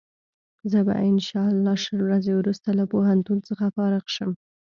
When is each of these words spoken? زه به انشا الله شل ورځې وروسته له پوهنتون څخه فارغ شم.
زه 0.71 0.79
به 0.87 0.93
انشا 1.09 1.41
الله 1.53 1.75
شل 1.83 1.99
ورځې 2.03 2.31
وروسته 2.35 2.69
له 2.79 2.83
پوهنتون 2.91 3.37
څخه 3.47 3.65
فارغ 3.75 4.05
شم. 4.15 4.31